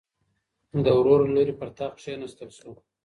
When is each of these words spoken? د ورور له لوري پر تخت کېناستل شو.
د 0.83 0.85
ورور 0.99 1.19
له 1.27 1.31
لوري 1.35 1.53
پر 1.59 1.69
تخت 1.77 1.97
کېناستل 2.03 2.49
شو. 2.57 2.71